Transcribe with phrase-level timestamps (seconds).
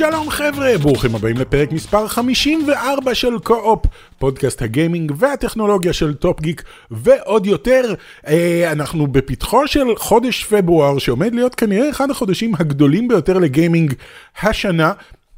[0.00, 3.86] שלום חבר'ה, ברוכים הבאים לפרק מספר 54 של קו-אופ,
[4.18, 7.94] פודקאסט הגיימינג והטכנולוגיה של טופ גיק ועוד יותר,
[8.26, 13.94] אה, אנחנו בפתחו של חודש פברואר שעומד להיות כנראה אחד החודשים הגדולים ביותר לגיימינג
[14.42, 14.92] השנה.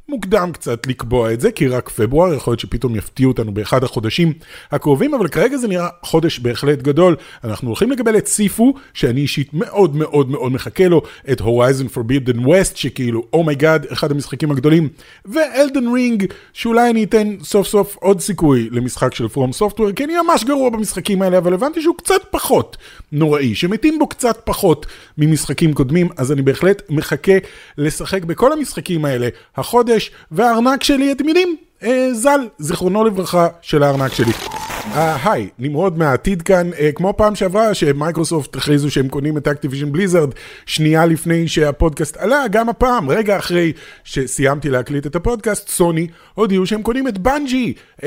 [0.09, 4.33] מוקדם קצת לקבוע את זה, כי רק פברואר, יכול להיות שפתאום יפתיעו אותנו באחד החודשים
[4.71, 7.15] הקרובים, אבל כרגע זה נראה חודש בהחלט גדול.
[7.43, 12.37] אנחנו הולכים לקבל את סיפו, שאני אישית מאוד מאוד מאוד מחכה לו, את Horizon Forbidden
[12.37, 14.89] West, שכאילו, oh my god, אחד המשחקים הגדולים,
[15.25, 20.13] ואלדן רינג, שאולי אני אתן סוף סוף עוד סיכוי למשחק של פרום סופטוור, כי אני
[20.25, 22.77] ממש גרוע במשחקים האלה, אבל הבנתי שהוא קצת פחות
[23.11, 24.85] נוראי, שמתים בו קצת פחות
[25.17, 27.37] ממשחקים קודמים, אז אני בהחלט מחכה
[27.77, 29.27] לשחק בכל המשחקים האלה.
[29.55, 34.33] החודש חודש, והארנק שלי, אתם יודעים, אה, ז"ל, זיכרונו לברכה של הארנק שלי.
[34.91, 39.91] אה, היי, נמרוד מהעתיד כאן, אה, כמו פעם שעברה שמייקרוסופט הכריזו שהם קונים את אקטיביז'ן
[39.91, 40.29] בליזרד
[40.65, 43.73] שנייה לפני שהפודקאסט עלה, גם הפעם, רגע אחרי
[44.03, 47.73] שסיימתי להקליט את הפודקאסט, סוני הודיעו שהם קונים את בנג'י.
[47.97, 48.03] אה,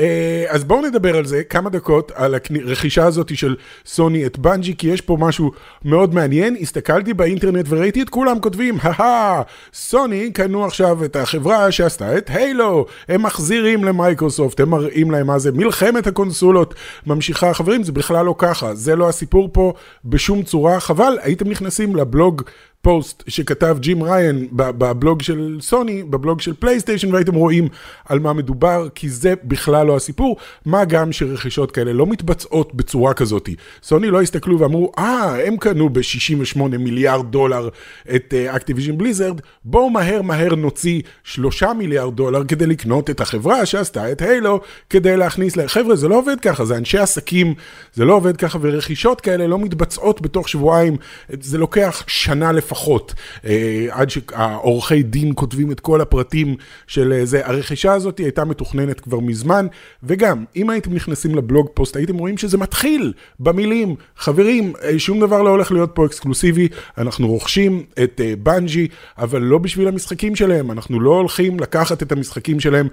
[0.47, 3.55] אז בואו נדבר על זה כמה דקות, על הרכישה הזאת של
[3.85, 5.51] סוני את בנג'י, כי יש פה משהו
[5.85, 6.55] מאוד מעניין.
[6.61, 9.41] הסתכלתי באינטרנט וראיתי את כולם כותבים, הא
[9.73, 15.39] סוני קנו עכשיו את החברה שעשתה את הילו, הם מחזירים למייקרוסופט, הם מראים להם מה
[15.39, 16.66] זה מלחמת הקונסולות.
[16.67, 17.53] הזאת ממשיכה.
[17.53, 19.73] חברים, זה בכלל לא ככה, זה לא הסיפור פה
[20.05, 20.79] בשום צורה.
[20.79, 22.41] חבל, הייתם נכנסים ל blog
[22.81, 27.67] post שכתב ג'ים ראיין בבלוג של סוני, בבלוג של פלייסטיישן, והייתם רואים
[28.05, 33.13] על מה מדובר, כי זה בכלל לא הסיפור, מה גם שרכישות כאלה לא מתבצעות בצורה
[33.13, 33.49] כזאת.
[33.83, 37.69] סוני לא הסתכלו ואמרו, אה, הם קנו ב-68 מיליארד דולר
[38.15, 43.65] את אקטיביז'ן uh, בליזרד, בואו מהר מהר נוציא 3 מיליארד דולר כדי לקנות את החברה
[43.65, 45.67] שעשתה את הילו, כדי להכניס ל...
[45.67, 47.53] חבר'ה, זה לא עובד ככה, זה אנשי עסקים,
[47.93, 50.97] זה לא עובד ככה, ורכישות כאלה לא מתבצעות בתוך שבועיים,
[51.41, 52.66] זה לוקח שנה לפחות.
[52.67, 53.13] לפחות,
[53.45, 56.55] אה, עד שהעורכי דין כותבים את כל הפרטים
[56.87, 57.47] של אה, זה.
[57.47, 59.67] הרכישה הזאת הייתה מתוכננת כבר מזמן,
[60.03, 65.19] וגם, אם הייתם נכנסים ל blog post, הייתם רואים שזה מתחיל במילים, חברים, אה, שום
[65.19, 66.67] דבר לא הולך להיות פה אקסקלוסיבי,
[66.97, 72.59] אנחנו רוכשים את בנג'י, אבל לא בשביל המשחקים שלהם, אנחנו לא הולכים לקחת את המשחקים
[72.59, 72.87] שלהם.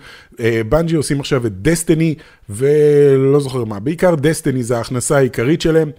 [0.68, 2.14] בנג'י עושים עכשיו את Destiny,
[2.50, 5.90] ולא זוכר מה, בעיקר Destiny זה ההכנסה העיקרית שלהם,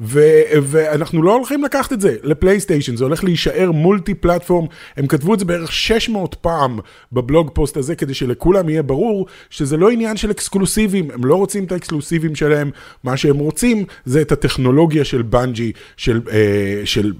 [0.00, 4.66] ו- ואנחנו לא הולכים לקחת את זה לפלייסטיישן, זה הולך להישאר multi-platform,
[4.96, 6.78] הם כתבו את זה בערך 600 פעם
[7.12, 11.34] ב blog post הזה, כדי שלכולם יהיה ברור שזה לא עניין של אקסקלוסיבים, הם לא
[11.34, 12.70] רוצים את האקסקלוסיבים שלהם,
[13.04, 17.12] מה שהם רוצים זה את הטכנולוגיה של בנג'י, של, אה, של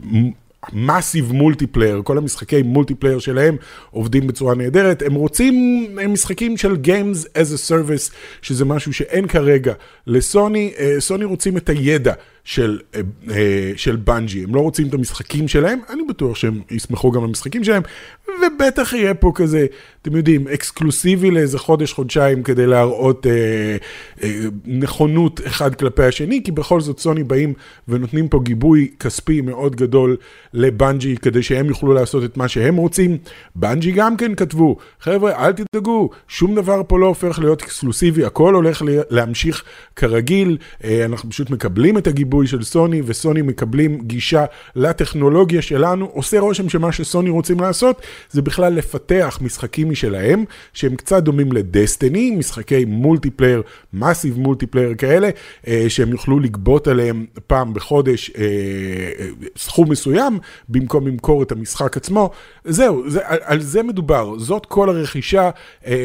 [0.72, 3.56] massive multiplayer, כל המשחקי multiplayer שלהם
[3.90, 5.02] עובדים בצורה נהדרת.
[5.02, 8.12] הם רוצים הם משחקים של Games as a Service,
[8.42, 9.72] שזה משהו שאין כרגע
[10.06, 10.72] לסוני.
[10.78, 12.12] אה, סוני רוצים את הידע
[12.44, 13.00] של, אה,
[13.30, 17.64] אה, של בנג'י, הם לא רוצים את המשחקים שלהם, אני בטוח שהם ישמחו גם במשחקים
[17.64, 17.82] שלהם,
[18.28, 19.66] ובטח יהיה פה כזה,
[20.02, 23.76] אתם יודעים, אקסקלוסיבי לאיזה חודש, חודשיים, כדי להראות אה,
[24.22, 27.52] אה, נכונות אחד כלפי השני, כי בכל זאת סוני באים
[27.88, 30.16] ונותנים פה גיבוי כספי מאוד גדול
[30.54, 33.18] לבנג'י, כדי שהם יוכלו לעשות את מה שהם רוצים.
[33.56, 38.54] בנג'י גם כן כתבו, חבר'ה, אל תדאגו, שום דבר פה לא הופך להיות אקסקלוסיבי, הכל
[38.54, 39.64] הולך להמשיך
[39.96, 42.33] כרגיל, אה, אנחנו פשוט מקבלים את הגיבוי.
[42.34, 44.44] גיבוי של סוני, וסוני מקבלים גישה
[44.76, 46.06] לטכנולוגיה שלנו.
[46.06, 51.61] עושה רושם שמה שסוני רוצים לעשות, זה בכלל לפתח משחקים משלהם, שהם קצת דומים ל
[51.61, 53.62] Destiny, משחקי multiplayer,
[53.92, 55.30] massive multiplayer כאלה,
[55.66, 61.96] אה, שהם יוכלו לגבות עליהם פעם בחודש אה, אה, סכום מסוים, במקום למכור את המשחק
[61.96, 62.30] עצמו.
[62.64, 65.50] זהו, זה, על, על זה מדובר, זאת כל הרכישה,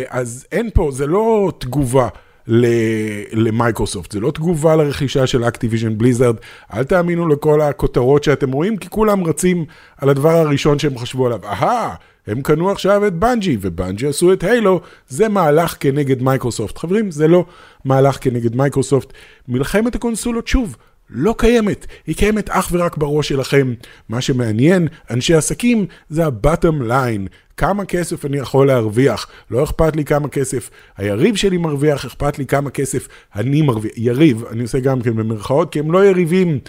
[0.07, 2.07] אז אין פה, זה לא תגובה.
[2.47, 4.11] למייקרוסופט.
[4.11, 6.35] זה לא תגובה לרכישה של Activision Blizzard.
[6.73, 9.66] אל תאמינו לכל הכותרות שאתם רואים, כי כולם רצים
[9.97, 11.45] על הדבר הראשון שהם חשבו עליו.
[11.45, 11.95] אהה,
[12.27, 16.77] הם קנו עכשיו את בנג'י, ובנג'י עשו את Halo, זה מהלך כנגד מייקרוסופט.
[16.77, 17.45] חברים, זה לא
[17.86, 19.13] מהלך כנגד מייקרוסופט.
[19.47, 20.75] מלחמת הקונסולות, שוב,
[21.09, 23.73] לא קיימת, היא קיימת אך ורק בראש שלכם.
[24.09, 27.29] מה שמעניין, אנשי עסקים, זה ה-bottom line.
[27.57, 32.45] כמה כסף אני יכול להרוויח, לא אכפת לי כמה כסף היריב שלי מרוויח, אכפת לי
[32.45, 33.94] כמה כסף אני מרוויח.
[33.97, 36.59] יריב, אני עושה גם כן במרכאות, כי הם לא יריבים,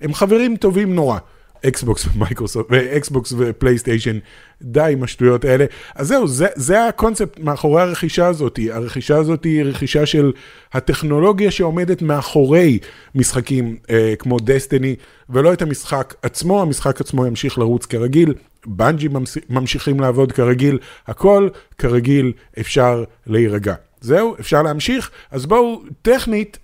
[0.00, 1.18] הם חברים טובים נורא.
[1.66, 4.18] אקסבוקס ומייקרוסופט, ואקסבוקס ופלייסטיישן,
[4.62, 5.64] די עם השטויות האלה.
[5.94, 8.58] אז זהו, זה, זה הקונספט מאחורי הרכישה הזאת.
[8.72, 10.32] הרכישה הזאת היא רכישה של
[10.72, 12.78] הטכנולוגיה שעומדת מאחורי
[13.14, 14.96] משחקים אה, כמו דסטיני,
[15.30, 18.34] ולא את המשחק עצמו, המשחק עצמו ימשיך לרוץ כרגיל.
[18.66, 19.08] בנג'י
[19.48, 21.48] ממשיכים לעבוד כרגיל, הכל
[21.78, 23.74] כרגיל, אפשר להירגע.
[24.00, 25.10] זהו, אפשר להמשיך?
[25.30, 26.58] אז בואו, טכנית,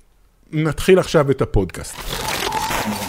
[0.53, 2.32] נתחיל עכשיו את הפודקאסט.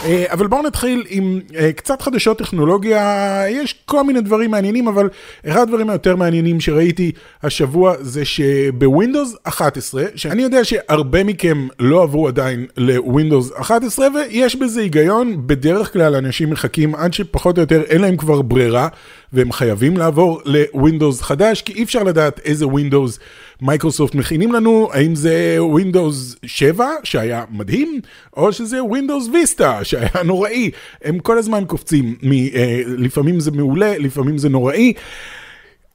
[0.06, 5.10] אה, אבל בואו נתחיל עם אה, קצת חדשות טכנולוגיה, יש כל מיני דברים מעניינים, אבל
[5.48, 7.12] אחד הדברים היותר מעניינים שראיתי
[7.44, 14.82] השבוע זה שבווינדוס 11, שאני יודע שהרבה מכם לא עברו עדיין לווינדוס 11, ויש בזה
[14.82, 18.88] היגיון, בדרך כלל אנשים מחכים עד שפחות או יותר אין להם כבר ברירה.
[19.34, 23.20] והם חייבים לעבור לווינדוס חדש, כי אי אפשר לדעת איזה ווינדוס
[23.62, 28.00] מייקרוסופט מכינים לנו, האם זה ווינדוס 7, שהיה מדהים,
[28.38, 30.72] או שזה ווינדוס ויסטה, שהיה נוראי.
[31.04, 34.94] הם כל הזמן קופצים, מ, אה, לפעמים זה מעולה, לפעמים זה נוראי.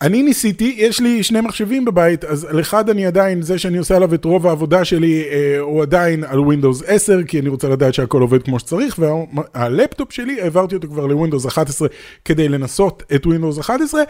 [0.03, 3.97] אני ניסיתי, יש לי שני מחשבים בבית, אז על אחד אני עדיין, זה שאני עושה
[3.97, 7.95] עליו את רוב העבודה שלי, אה, הוא עדיין על Windows 10, כי אני רוצה לדעת
[7.95, 11.89] שהכל עובד כמו שצריך, והלפטופ שלי, העברתי אותו כבר ל-Windows 11
[12.25, 14.03] כדי לנסות את Windows 11.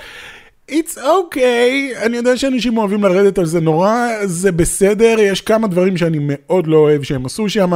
[0.71, 5.97] It's okay, אני יודע שאנשים אוהבים לרדת על זה נורא, זה בסדר, יש כמה דברים
[5.97, 7.71] שאני מאוד לא אוהב שהם עשו שם,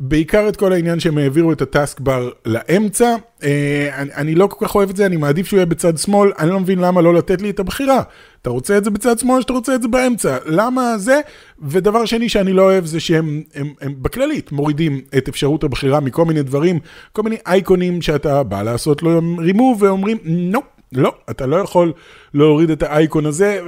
[0.00, 4.66] בעיקר את כל העניין שהם העבירו את הטאסק בר לאמצע, אה, אני, אני לא כל
[4.66, 7.14] כך אוהב את זה, אני מעדיף שהוא יהיה בצד שמאל, אני לא מבין למה לא
[7.14, 8.02] לתת לי את הבחירה.
[8.42, 10.36] אתה רוצה את זה בצד שמאל או שאתה רוצה את זה באמצע?
[10.46, 11.20] למה זה?
[11.62, 16.24] ודבר שני שאני לא אוהב זה שהם הם, הם בכללית מורידים את אפשרות הבחירה מכל
[16.24, 16.78] מיני דברים,
[17.12, 20.60] כל מיני אייקונים שאתה בא לעשות לו רימוב ואומרים, נו.
[20.92, 21.92] לא, אתה לא יכול
[22.34, 23.60] להוריד את האייקון הזה,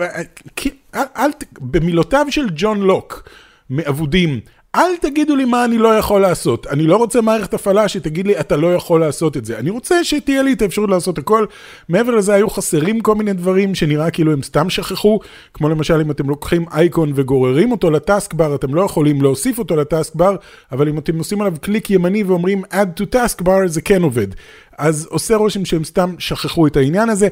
[0.95, 1.31] אל, אל,
[1.61, 3.29] במילותיו של ג'ון לוק,
[3.71, 4.41] מאבודים,
[4.75, 6.67] אל תגידו לי מה אני לא יכול לעשות.
[6.67, 9.59] אני לא רוצה מערכת הפעלה שתגיד לי, אתה לא יכול לעשות את זה.
[9.59, 11.47] אני רוצה שתהיה לי את האפשרות לעשות הכל.
[11.89, 15.21] מעבר לזה, היו חסרים כל מיני דברים שנראה כאילו הם סתם שכחו,
[15.55, 19.77] כמו למשל, אם אתם לוקחים אייקון וגוררים אותו לטאסק בר, אתם לא יכולים להוסיף אותו
[19.77, 20.37] לטאסק בר,
[20.73, 24.29] אבל אם אתם עושים עליו קליק ימני ואומרים add to task bar, זה כן עובד.
[24.79, 27.29] אז עושה רושם שהם סתם שכחו את העניין הזה.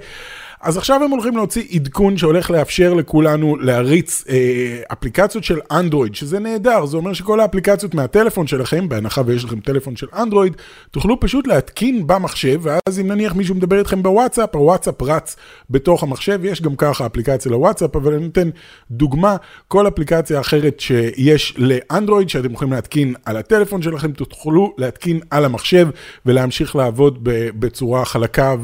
[0.61, 6.39] אז עכשיו הם הולכים להוציא עדכון שהולך לאפשר לכולנו להריץ אה, אפליקציות של אנדרואיד, שזה
[6.39, 10.57] נהדר, זה אומר שכל האפליקציות מהטלפון שלכם, בהנחה ויש לכם טלפון של אנדרואיד,
[10.91, 15.37] תוכלו פשוט להתקין במחשב, ואז אם נניח מישהו מדבר איתכם בוואטסאפ, הוואטסאפ רץ
[15.71, 18.51] בתוך המחשב, יש גם ככה אפליקציה לוואטסאפ, אבל אני נותן
[18.91, 19.37] דוגמה,
[19.69, 25.89] כל אפליקציה אחרת שיש לאנדרואיד, שאתם יכולים להתקין על הטלפון שלכם, תוכלו להתקין על המחשב
[26.27, 27.19] ולהמשיך לעבוד
[27.59, 28.55] בצורה חלקה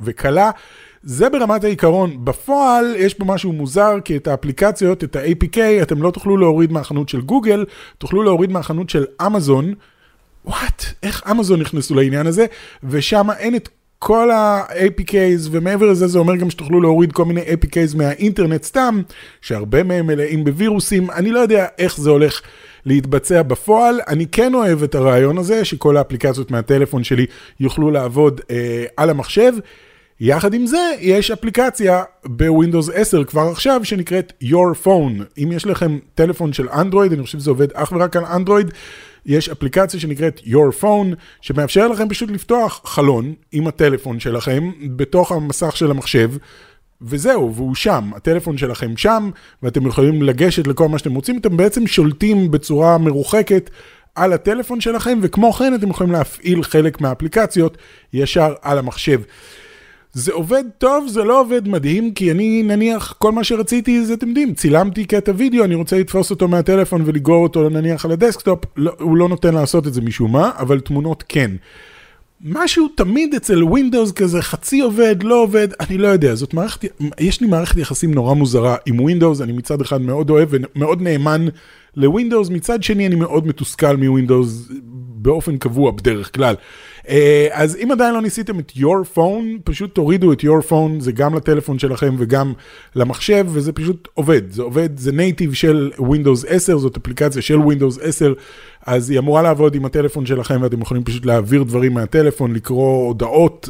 [0.00, 0.50] וקלה.
[1.02, 2.24] זה ברמת העיקרון.
[2.24, 7.08] בפועל יש פה משהו מוזר, כי את האפליקציות, את ה-APK, אתם לא תוכלו להוריד מהחנות
[7.08, 7.64] של גוגל,
[7.98, 9.74] תוכלו להוריד מהחנות של אמזון.
[10.44, 10.84] וואט?
[11.02, 12.46] איך אמזון נכנסו לעניין הזה?
[12.84, 17.96] ושם אין את כל ה-APKs, ומעבר לזה זה אומר גם שתוכלו להוריד כל מיני APKs
[17.96, 19.02] מהאינטרנט סתם,
[19.40, 22.40] שהרבה מהם מלאים בווירוסים, אני לא יודע איך זה הולך
[22.86, 24.00] להתבצע בפועל.
[24.08, 27.26] אני כן אוהב את הרעיון הזה, שכל האפליקציות מהטלפון שלי
[27.60, 29.52] יוכלו לעבוד אה, על המחשב.
[30.20, 35.22] יחד עם זה, יש אפליקציה בווינדוס 10 כבר עכשיו שנקראת Your Phone.
[35.38, 38.70] אם יש לכם טלפון של אנדרואיד, אני חושב שזה עובד אך ורק על אנדרואיד,
[39.26, 45.76] יש אפליקציה שנקראת Your Phone, שמאפשר לכם פשוט לפתוח חלון עם הטלפון שלכם בתוך המסך
[45.76, 46.30] של המחשב.
[47.02, 49.30] וזהו, והוא שם, הטלפון שלכם שם,
[49.62, 53.70] ואתם יכולים לגשת לכל מה שאתם רוצים, אתם בעצם שולטים בצורה מרוחקת
[54.14, 57.78] על הטלפון שלכם, וכמו כן אתם יכולים להפעיל חלק מהאפליקציות
[58.12, 59.20] ישר על המחשב.
[60.12, 64.28] זה עובד טוב, זה לא עובד מדהים, כי אני נניח, כל מה שרציתי זה, אתם
[64.28, 68.92] יודעים, צילמתי קטע וידאו, אני רוצה לתפוס אותו מהטלפון ולגרור אותו נניח על הדסקטופ, לא,
[68.98, 71.50] הוא לא נותן לעשות את זה משום מה, אבל תמונות כן.
[72.44, 76.84] משהו תמיד אצל ווינדוס כזה חצי עובד, לא עובד, אני לא יודע, זאת מערכת,
[77.20, 81.46] יש לי מערכת יחסים נורא מוזרה עם ווינדוס, אני מצד אחד מאוד אוהב ומאוד נאמן
[81.96, 84.68] לווינדוס, מצד שני אני מאוד מתוסכל מווינדוס
[85.26, 86.54] באופן קבוע בדרך כלל.
[87.08, 91.12] אה, אז אם עדיין לא ניסיתם את your phone, פשוט תורידו את your phone, זה
[91.12, 92.52] גם לטלפון שלכם וגם
[92.96, 94.50] למחשב, וזה פשוט עובד.
[94.50, 98.32] זה עובד, זה native של Windows 10, זאת אפליקציה של Windows 10,
[98.86, 103.68] אז היא אמורה לעבוד עם הטלפון שלכם, ואתם יכולים פשוט להעביר דברים מהטלפון, לקרוא הודעות,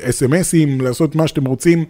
[0.00, 1.84] אס.אם.אסים, אה, לעשות מה שאתם רוצים.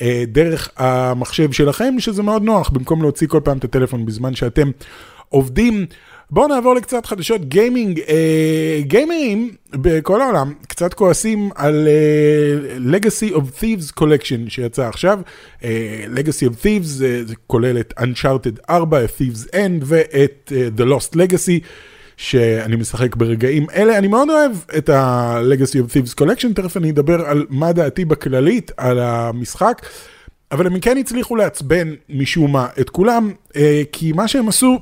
[0.00, 4.70] אה, דרך המחשב שלכם, שזה מאוד נוח, במקום להוציא כל פעם את הטלפון בזמן שאתם
[5.28, 5.86] עובדים.
[6.32, 8.00] בואו נעבור לקצת חדשות גיימינג.
[8.08, 15.20] אה, גיימרים בכל העולם קצת כועסים על uh, Legacy of Thieves Collection שיצא עכשיו.
[15.60, 15.64] Uh,
[16.14, 20.84] Legacy of Thieves זה, זה כולל את Uncharted 4, את Thieves End ואת uh, The
[20.84, 21.66] Lost Legacy.
[22.16, 23.98] שאני משחק ברגעים אלה.
[23.98, 28.72] אני מאוד אוהב את ה-Legacy of Thieves Collection, תכף אני אדבר על מה דעתי בכללית
[28.76, 29.86] על המשחק.
[30.52, 34.78] אבל הם כן הצליחו לעצבן משום מה את כולם, אה, כי מה שהם עשו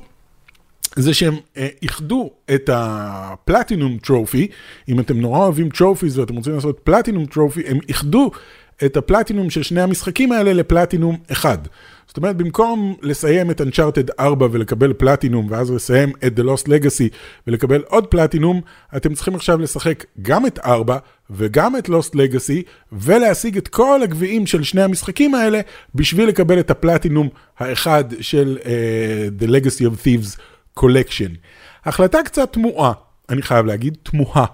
[0.95, 4.47] זה שהם אה, איחדו את ה platinum trophy,
[4.89, 8.31] אם אתם נורא אוהבים trophies ואתם רוצים לעשות platinum trophy, הם איחדו
[8.85, 11.57] את הפלטינום של שני המשחקים האלה לפלטינום אחד.
[12.07, 17.15] זאת אומרת, במקום לסיים את Uncharted 4 ולקבל פלטינום, ואז לסיים את The Lost Legacy
[17.47, 18.61] ולקבל עוד פלטינום,
[18.95, 20.97] אתם צריכים עכשיו לשחק גם את 4
[21.29, 25.59] וגם את Lost Legacy, ולהשיג את כל הגביעים של שני המשחקים האלה,
[25.95, 27.29] בשביל לקבל את הפלטינום
[27.59, 30.39] האחד של uh, The Legacy of Thieves
[30.81, 31.35] Collection.
[31.85, 32.91] החלטה קצת תמוהה,
[33.29, 34.45] אני חייב להגיד, תמוהה.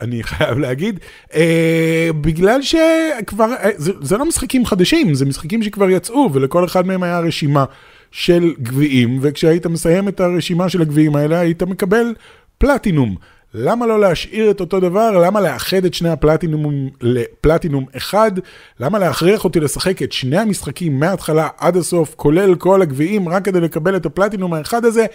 [0.00, 1.00] אני חייב להגיד,
[1.34, 6.86] אה, בגלל שכבר, אה, זה, זה לא משחקים חדשים, זה משחקים שכבר יצאו, ולכל אחד
[6.86, 7.64] מהם היה רשימה
[8.10, 12.14] של גביעים, וכשהיית מסיים את הרשימה של הגביעים האלה, היית מקבל
[12.58, 13.16] פלטינום.
[13.54, 15.10] למה לא להשאיר את אותו דבר?
[15.10, 18.32] למה לאחד את שני הפלטינומים לפלטינום אחד?
[18.80, 23.60] למה להכריח אותי לשחק את שני המשחקים מההתחלה עד הסוף, כולל כל הגביעים, רק כדי
[23.60, 25.06] לקבל את הפלטינום האחד הזה?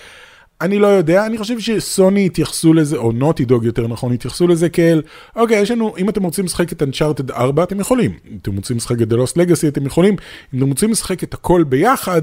[0.61, 4.69] אני לא יודע, אני חושב שסוני התייחסו לזה, או נוטי דוג יותר נכון, התייחסו לזה
[4.69, 5.01] כאל,
[5.35, 8.11] אוקיי, יש לנו, אם אתם רוצים לשחק את Uncharted 4, אתם יכולים.
[8.31, 10.15] אם אתם רוצים לשחק את The Lost Legacy, אתם יכולים.
[10.53, 12.21] אם אתם רוצים לשחק את הכל ביחד,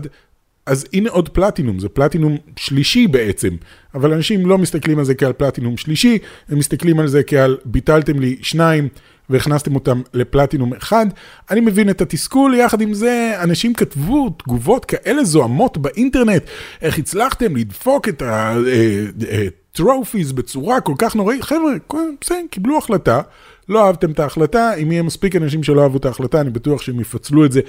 [0.66, 3.56] אז הנה עוד פלטינום, זה פלטינום שלישי בעצם.
[3.94, 8.20] אבל אנשים לא מסתכלים על זה כעל פלטינום שלישי, הם מסתכלים על זה כעל ביטלתם
[8.20, 8.88] לי שניים.
[9.30, 11.06] והכנסתם אותם לפלטינום אחד.
[11.50, 16.42] אני מבין את התסכול, יחד עם זה אנשים כתבו תגובות כאלה זוהמות באינטרנט,
[16.82, 21.42] איך הצלחתם לדפוק את הטרופיז אה, אה, בצורה כל כך נוראית.
[21.42, 21.72] חבר'ה,
[22.20, 23.20] בסדר, קיבלו החלטה.
[23.68, 27.00] לא אהבתם את ההחלטה, אם יהיה מספיק אנשים שלא אהבו את ההחלטה, אני בטוח שהם
[27.00, 27.60] יפצלו את זה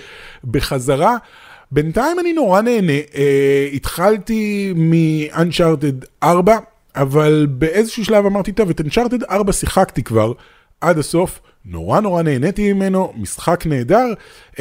[0.43, 1.17] בחזרה.
[1.71, 6.57] בינתיים אני נורא נהנה, uh, התחלתי מ-Uncharted 4,
[6.95, 10.33] אבל באיזשהו שלב אמרתי, טוב, את Uncharted 4 שיחקתי כבר
[10.81, 14.05] עד הסוף, נורא נורא נהניתי ממנו, משחק נהדר.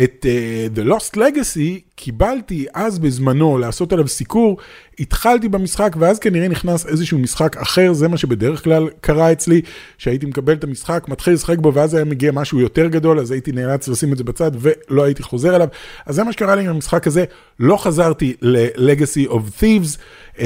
[0.04, 4.56] את uh, The Lost Legacy קיבלתי אז בזמנו לעשות עליו סיקור,
[5.00, 9.62] התחלתי במשחק ואז כנראה נכנס איזשהו משחק אחר, זה מה שבדרך כלל קרה אצלי,
[9.98, 13.52] שהייתי מקבל את המשחק, מתחיל לשחק בו ואז היה מגיע משהו יותר גדול, אז הייתי
[13.52, 15.68] נאלץ לשים את זה בצד ולא הייתי חוזר אליו.
[16.06, 17.24] אז זה מה שקרה לי עם המשחק הזה,
[17.60, 19.98] לא חזרתי ל-Legacy of Thieves,
[20.36, 20.40] uh,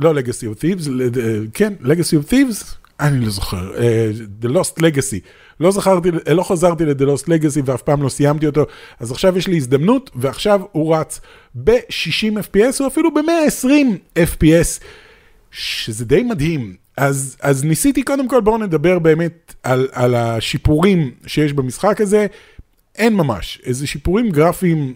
[0.00, 0.90] לא Legacy of Thieves, uh,
[1.54, 2.83] כן, Legacy of Thieves.
[3.00, 5.20] אני לא זוכר, uh, The Lost Legacy.
[5.60, 8.66] לא זכרתי, לא חזרתי ל-The Lost Legacy ואף פעם לא סיימתי אותו,
[9.00, 11.20] אז עכשיו יש לי הזדמנות, ועכשיו הוא רץ
[11.54, 13.68] ב-60 FPS או אפילו ב-120
[14.18, 14.82] FPS,
[15.50, 16.74] שזה די מדהים.
[16.96, 22.26] אז, אז ניסיתי קודם כל, בואו נדבר באמת על, על השיפורים שיש במשחק הזה.
[22.96, 24.94] אין ממש, איזה שיפורים גרפיים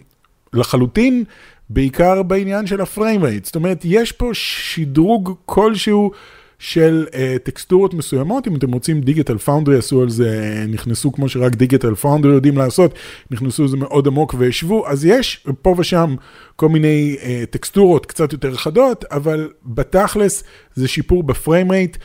[0.53, 1.23] לחלוטין,
[1.69, 3.45] בעיקר בעניין של הפריים רייט.
[3.45, 6.11] זאת אומרת, יש פה שדרוג כלשהו.
[6.59, 7.13] של uh,
[7.43, 12.33] טקסטורות מסוימות, אם אתם רוצים דיגיטל פאונדרי עשו על זה, נכנסו כמו שרק דיגיטל פאונדרי
[12.33, 12.93] יודעים לעשות,
[13.31, 16.15] נכנסו לזה מאוד עמוק והשוו, אז יש פה ושם
[16.55, 20.43] כל מיני uh, טקסטורות קצת יותר חדות, אבל בתכלס
[20.75, 21.97] זה שיפור בפריים רייט.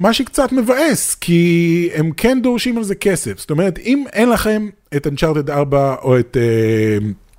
[0.00, 3.38] מה שקצת מבאס, כי הם כן דורשים על זה כסף.
[3.38, 6.36] זאת אומרת, אם אין לכם את Uncharted 4 או את...
[6.36, 7.29] Uh,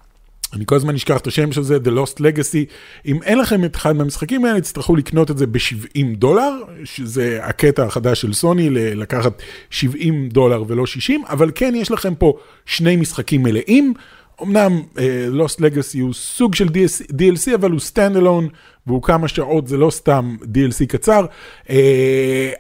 [0.54, 2.72] אני כל הזמן אשכח את השם של זה, The Lost Legacy.
[3.06, 6.52] אם אין לכם את אחד מהמשחקים האלה, תצטרכו לקנות את זה ב-70 דולר,
[6.84, 12.38] שזה הקטע החדש של סוני, לקחת 70 דולר ולא 60, אבל כן, יש לכם פה
[12.66, 13.94] שני משחקים מלאים.
[14.42, 14.98] אמנם uh,
[15.34, 18.56] Lost Legacy הוא סוג של DLC, אבל הוא stand alone,
[18.88, 21.26] והוא כמה שעות, זה לא סתם DLC קצר.
[21.68, 21.72] Uh,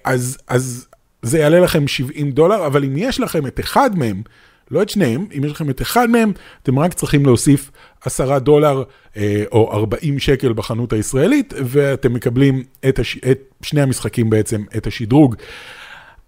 [0.05, 0.87] אז, אז
[1.21, 4.21] זה יעלה לכם 70 דולר, אבל אם יש לכם את אחד מהם,
[4.71, 6.31] לא את שניהם, אם יש לכם את אחד מהם,
[6.63, 7.71] אתם רק צריכים להוסיף
[8.05, 8.83] 10 דולר
[9.17, 13.17] אה, או 40 שקל בחנות הישראלית, ואתם מקבלים את, הש...
[13.31, 15.35] את שני המשחקים בעצם, את השדרוג.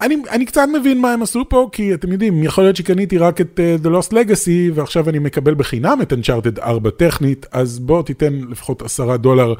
[0.02, 3.42] אני, אני קצת מבין מה הם עשו פה, כי אתם יודעים, יכול להיות שקניתי רק
[3.42, 8.04] את uh, The Lost Legacy, ועכשיו אני מקבל בחינם את Uncharted 4 טכנית, אז בוא
[8.04, 9.54] תיתן לפחות 10 דולר,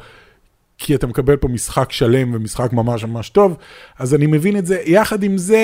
[0.78, 3.56] כי אתה מקבל פה משחק שלם ומשחק ממש ממש טוב,
[3.98, 4.82] אז אני מבין את זה.
[4.84, 5.58] יחד עם זה,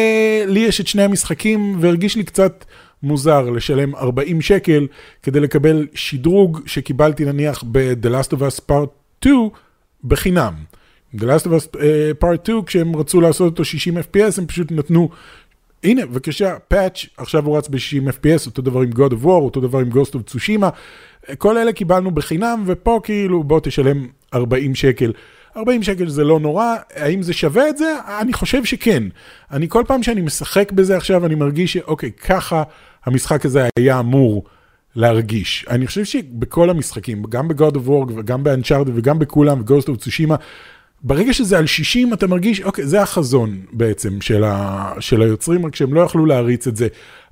[0.47, 2.65] לי יש את שני המשחקים, והרגיש לי קצת...
[3.03, 4.87] מוזר לשלם 40 שקל
[5.23, 8.89] כדי לקבל שדרוג שקיבלתי נניח ב-The Last of Us Part
[9.21, 9.49] 2
[10.05, 10.55] בחינם.
[11.15, 14.73] The Last of Us uh, Part 2, כשהם רצו לעשות אותו 60 FPS, הם פשוט
[14.73, 15.09] נתנו,
[15.85, 19.61] הנה, בבקשה, פאץ', עכשיו הוא רץ ב-60 FPS, אותו דבר עם God of War, אותו
[19.61, 20.67] דבר עם Ghost of Tsushima,
[21.39, 25.13] כל אלה קיבלנו בחינם, ופה כאילו, בוא תשלם 40 שקל.
[25.57, 27.97] 40 שקל זה לא נורא, האם זה שווה את זה?
[28.21, 29.03] אני חושב שכן.
[29.51, 32.63] אני כל פעם שאני משחק בזה עכשיו, אני מרגיש שאוקיי, ככה
[33.05, 34.45] המשחק הזה היה אמור
[34.97, 35.67] להרגיש.
[35.71, 40.35] אני חושב שבכל המשחקים, גם ב-God of War וגם ב-Uncharted וגם בכולם, ו-Ghost of Tsushima,
[41.03, 45.77] ברגע שזה על 60 אתה מרגיש, אוקיי, זה החזון בעצם של, ה, של היוצרים, רק
[45.77, 46.89] שהם לא יכלו להריץ את זה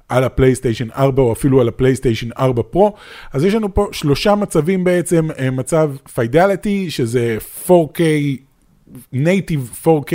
[0.09, 2.95] על הפלייסטיישן 4 או אפילו על הפלייסטיישן 4 Pro.
[3.33, 8.01] אז יש לנו פה שלושה מצבים בעצם, אה, מצב fidelity, שזה 4K
[9.13, 10.13] native 4K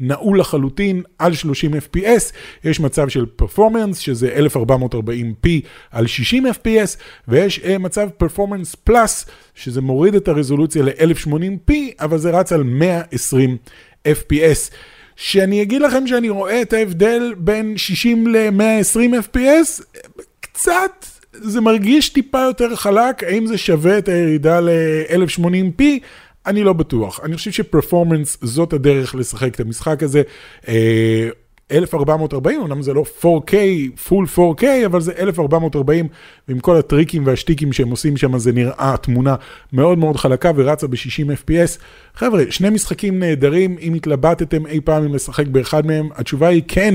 [0.00, 2.32] נעול לחלוטין על 30 FPS,
[2.64, 5.48] יש מצב של performance שזה 1440p
[5.90, 12.30] על 60 FPS, ויש uh, מצב performance plus שזה מוריד את הרזולוציה ל-1080p, אבל זה
[12.30, 13.56] רץ על 120
[14.08, 14.74] FPS.
[15.16, 19.82] שאני אגיד לכם שאני רואה את ההבדל בין 60 ל-120 FPS,
[20.40, 25.82] קצת, זה מרגיש טיפה יותר חלק, האם זה שווה את הירידה ל-1080p?
[26.46, 27.20] אני לא בטוח.
[27.24, 30.22] אני חושב שפרפורמנס זאת הדרך לשחק את המשחק הזה.
[31.72, 33.54] 1440, אה, אמנם זה לא 4K,
[34.08, 36.08] פול 4K, אבל זה 1440,
[36.48, 39.34] ועם כל הטריקים והשטיקים שהם עושים שם, זה נראה תמונה
[39.72, 41.80] מאוד מאוד חלקה ורצה ב-60 FPS.
[42.14, 46.94] חבר'ה, שני משחקים נהדרים, אם התלבטתם אי פעם אם לשחק באחד מהם, התשובה היא כן.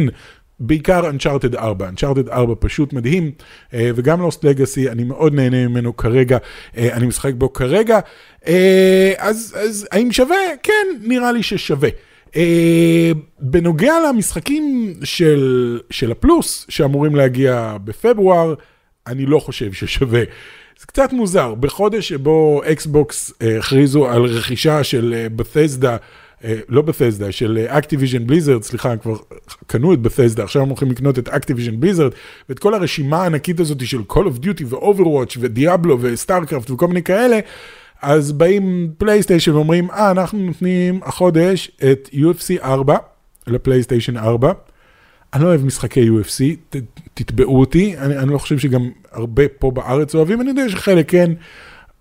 [0.61, 3.31] בעיקר Uncharted 4, Uncharted 4 פשוט מדהים,
[3.73, 6.37] אה, וגם Lost Legacy, אני מאוד נהנה ממנו כרגע,
[6.77, 7.99] אה, אני משחק בו כרגע,
[8.47, 10.37] אה, אז, אז האם שווה?
[10.63, 11.89] כן, נראה לי ששווה.
[13.39, 18.53] בנוגע למשחקים של, של הפלוס, שאמורים להגיע בפברואר,
[19.07, 20.23] אני לא חושב ששווה.
[20.79, 25.97] זה קצת מוזר, בחודש שבו אקסבוקס הכריזו על רכישה של Bethesda, אה,
[26.69, 29.15] לא Bethesda, של Activision Blizzard, סליחה, כבר
[29.67, 32.11] קנו את Bethesda, עכשיו הם הולכים לקנות את Activision Blizzard,
[32.49, 36.87] ואת כל הרשימה הענקית הזאת של Call of Duty ו-Overwatch ו Diablo ו StarCraft וכל
[36.87, 37.39] מיני כאלה,
[38.01, 42.97] אז באים פלייסטיישן ואומרים, אה, אנחנו נותנים החודש את UFC 4
[43.47, 44.51] לפלייסטיישן 4.
[45.33, 46.75] אני לא אוהב משחקי UFC, ת,
[47.13, 51.31] תתבעו אותי, אני, אני לא חושב שגם הרבה פה בארץ אוהבים, אני יודע שחלק כן.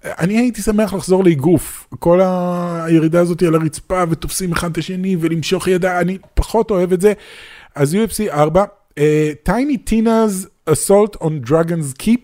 [0.05, 5.69] אני הייתי שמח לחזור לאגרוף, כל הירידה הזאת על הרצפה ותופסים אחד את השני ולמשוך
[5.69, 7.13] ידע, אני פחות אוהב את זה.
[7.75, 8.65] אז UFC 4,
[9.43, 12.21] Tiny Tina's Assault on Dragon Keep,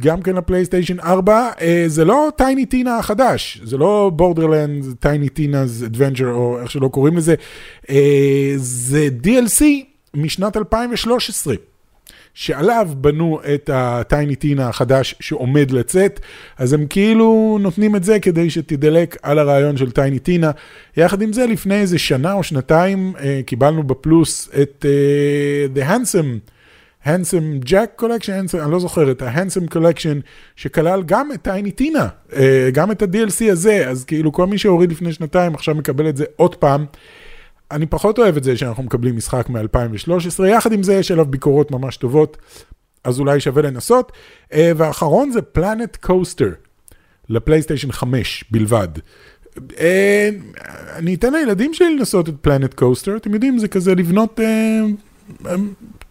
[0.00, 5.84] גם כן לפלייסטיישן 4, uh, זה לא Tiny Tina החדש, זה לא Borderlands, Tiny Tina's
[5.86, 7.34] Adventure או איך שלא קוראים לזה,
[7.82, 7.90] uh,
[8.56, 9.64] זה DLC
[10.14, 11.54] משנת 2013.
[12.34, 16.20] שעליו בנו את ה-Tiny Tina החדש שעומד לצאת,
[16.58, 20.50] אז הם כאילו נותנים את זה כדי שתידלק על הרעיון של Tiny Tina.
[20.96, 26.50] יחד עם זה, לפני איזה שנה או שנתיים אה, קיבלנו בפלוס את uh, The Handsome.
[27.04, 30.20] Handsome Jack Collection, אני לא זוכר, את ה-Handsome Collection,
[30.56, 34.92] שכלל גם את Tiny Tina, אה, גם את ה-DLC הזה, אז כאילו כל מי שהוריד
[34.92, 36.84] לפני שנתיים עכשיו מקבל את זה עוד פעם.
[37.70, 41.70] אני פחות אוהב את זה שאנחנו מקבלים משחק מ-2013, יחד עם זה יש עליו ביקורות
[41.70, 42.36] ממש טובות,
[43.04, 44.12] אז אולי שווה לנסות.
[44.52, 46.50] אה, והאחרון זה פלנט קוסטר,
[47.28, 48.88] לפלייסטיישן 5 בלבד.
[49.78, 50.28] אה,
[50.96, 54.80] אני אתן לילדים שלי לנסות את פלנט קוסטר, אתם יודעים, זה כזה לבנות, אה,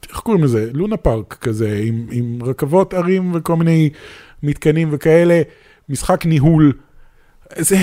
[0.10, 0.70] איך קוראים לזה?
[0.74, 3.90] לונה פארק כזה, עם, עם רכבות ערים וכל מיני
[4.44, 5.42] מתקנים וכאלה,
[5.90, 6.74] משחק ניהול.
[7.58, 7.78] זה...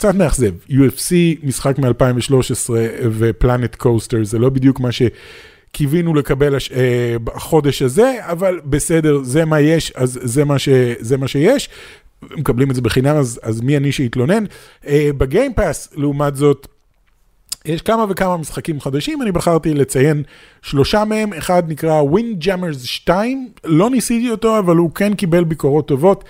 [0.00, 2.70] קצת מאכזב, UFC, משחק מ-2013
[3.18, 6.72] ופלנט קוסטר, זה לא בדיוק מה שקיווינו לקבל הש...
[6.72, 10.68] אה, בחודש הזה, אבל בסדר, זה מה יש, אז זה מה, ש...
[11.00, 11.68] זה מה שיש.
[12.22, 14.44] מקבלים את זה בחינם, אז, אז מי אני שיתלונן.
[14.86, 16.66] אה, בגיימפאס, לעומת זאת,
[17.64, 20.22] יש כמה וכמה משחקים חדשים, אני בחרתי לציין
[20.62, 26.24] שלושה מהם, אחד נקרא Windjammers 2, לא ניסיתי אותו, אבל הוא כן קיבל ביקורות טובות.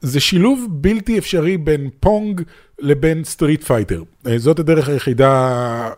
[0.00, 2.42] זה שילוב בלתי אפשרי בין Pong
[2.78, 4.02] לבין Street Fighter.
[4.26, 5.90] אה, זאת הדרך היחידה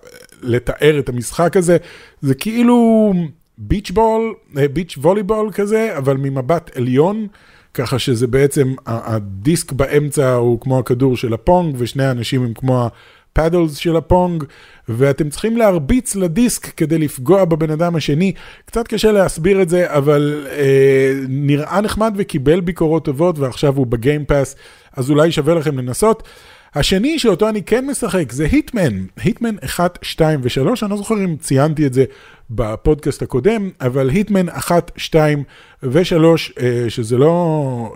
[0.42, 1.76] לתאר את המשחק הזה.
[2.20, 3.12] זה כאילו
[3.58, 7.26] beach ball, אה, beach volleyball כזה, אבל ממבט עליון,
[7.74, 12.88] ככה שזה בעצם, הדיסק באמצע הוא כמו הכדור של ה-Pong, ושני האנשים הם כמו
[13.32, 14.44] ה-paddles של ה-Pong,
[14.88, 18.32] ואתם צריכים להרביץ לדיסק כדי לפגוע בבן אדם השני.
[18.64, 24.24] קצת קשה להסביר את זה, אבל אה, נראה נחמד וקיבל ביקורות טובות, ועכשיו הוא ב-Game
[24.24, 24.56] Pass,
[24.96, 26.22] אז אולי שווה לכם לנסות.
[26.74, 31.36] השני שאותו אני כן משחק זה היטמן, היטמן 1, 2 ו-3, אני לא זוכר אם
[31.36, 32.04] ציינתי את זה
[32.50, 35.42] בפודקאסט הקודם, אבל היטמן 1, 2
[35.82, 36.04] ו-3,
[36.88, 37.92] שזה לא...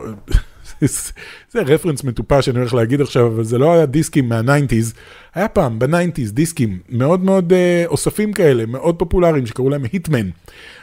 [1.53, 4.95] זה רפרנס מטופש שאני הולך להגיד עכשיו, אבל זה לא היה דיסקים מה-90's,
[5.35, 10.31] היה פעם ב-90's דיסקים מאוד מאוד uh, אוספים כאלה, מאוד פופולריים, שקראו להם היטמן.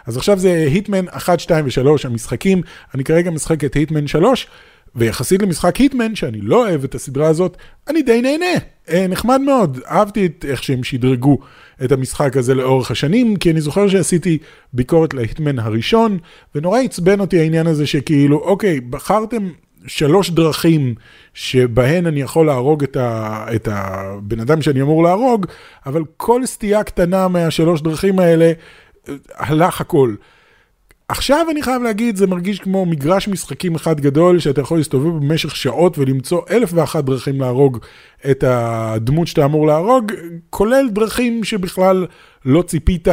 [0.07, 2.61] אז עכשיו זה היטמן 1, 2 ו-3 המשחקים,
[2.95, 4.47] אני כרגע משחק את היטמן 3.
[4.95, 8.59] ויחסית למשחק היטמן, שאני לא אוהב את הסדרה הזאת, אני די נהנה.
[8.89, 11.37] אה, נחמד מאוד, אהבתי את איך שהם שדרגו
[11.83, 14.37] את המשחק הזה לאורך השנים, כי אני זוכר שעשיתי
[14.73, 16.17] ביקורת להיטמן הראשון,
[16.55, 19.49] ונורא עצבן אותי העניין הזה שכאילו, אוקיי, בחרתם
[19.87, 20.95] שלוש דרכים
[21.33, 25.45] שבהן אני יכול להרוג את, ה, את הבן אדם שאני אמור להרוג,
[25.85, 28.51] אבל כל סטייה קטנה מהשלוש דרכים האלה,
[29.35, 30.15] הלך הכל.
[31.11, 35.55] עכשיו אני חייב להגיד, זה מרגיש כמו מגרש משחקים אחד גדול, שאתה יכול להסתובב במשך
[35.55, 37.77] שעות ולמצוא אלף ואחת דרכים להרוג
[38.31, 40.11] את הדמות שאתה אמור להרוג,
[40.49, 42.05] כולל דרכים שבכלל
[42.45, 43.07] לא ציפית,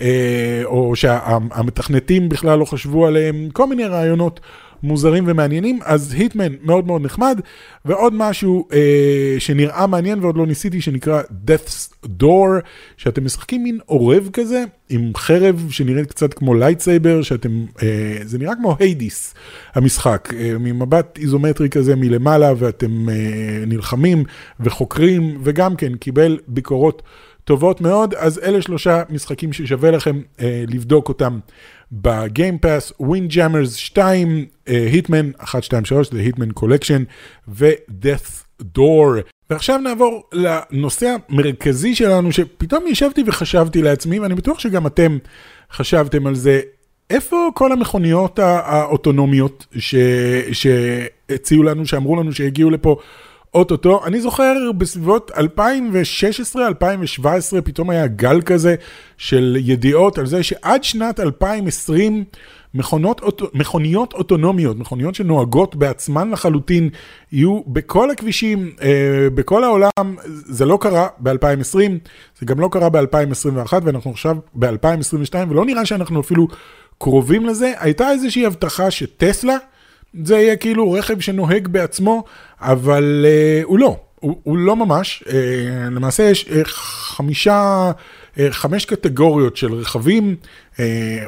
[0.00, 4.40] אה, או שהמתכנתים בכלל לא חשבו עליהם, כל מיני רעיונות
[4.82, 7.40] מוזרים ומעניינים, אז היטמן מאוד מאוד נחמד,
[7.84, 12.60] ועוד משהו אה, שנראה מעניין ועוד לא ניסיתי, שנקרא Death's Door,
[12.96, 18.54] שאתם משחקים מין עורב כזה, עם חרב שנראית קצת כמו lightsaber, שאתם, אה, זה נראה
[18.54, 19.34] כמו Hades,
[19.74, 23.14] המשחק, אה, ממבט איזומטרי כזה מלמעלה, ואתם אה,
[23.66, 24.24] נלחמים
[24.60, 27.02] וחוקרים, וגם כן קיבל ביקורות.
[27.44, 31.38] טובות מאוד, אז אלה שלושה משחקים ששווה לכם אה, לבדוק אותם
[31.92, 37.02] ב-Game Pass, Windjammers 2, Hitman 1, 2, 3, זה Hitman Collection,
[37.48, 39.20] ו-Death Door.
[39.50, 45.18] ועכשיו נעבור לנושא המרכזי שלנו, שפתאום ישבתי וחשבתי לעצמי, ואני בטוח שגם אתם
[45.72, 46.60] חשבתם על זה,
[47.10, 49.66] איפה כל המכוניות האוטונומיות
[50.52, 52.96] שהציעו לנו, שאמרו לנו שהגיעו לפה
[53.54, 57.24] אוטוטו, אני זוכר בסביבות 2016-2017
[57.64, 58.74] פתאום היה גל כזה
[59.16, 62.24] של ידיעות על זה שעד שנת 2020
[62.74, 63.20] מכונות,
[63.54, 66.90] מכוניות אוטונומיות, מכוניות שנוהגות בעצמן לחלוטין,
[67.32, 71.78] יהיו בכל הכבישים, אה, בכל העולם, זה לא קרה ב-2020,
[72.38, 76.48] זה גם לא קרה ב-2021 ואנחנו עכשיו ב-2022 ולא נראה שאנחנו אפילו
[76.98, 77.72] קרובים לזה.
[77.78, 79.56] הייתה איזושהי הבטחה שטסלה,
[80.24, 82.24] זה יהיה כאילו רכב שנוהג בעצמו,
[82.60, 85.24] אבל uh, הוא לא, הוא, הוא לא ממש.
[85.26, 85.30] Uh,
[85.90, 87.90] למעשה יש uh, חמישה,
[88.34, 90.36] uh, חמש קטגוריות של רכבים
[90.74, 90.78] uh,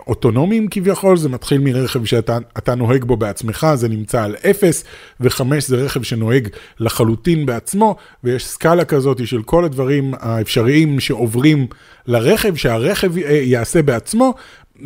[0.07, 4.85] אוטונומיים כביכול, זה מתחיל מרכב שאתה נוהג בו בעצמך, זה נמצא על אפס,
[5.21, 6.49] וחמש זה רכב שנוהג
[6.81, 11.67] לחלוטין בעצמו, ויש סקאלה כזאת של כל הדברים האפשריים שעוברים
[12.07, 14.35] לרכב, שהרכב uh, יעשה בעצמו,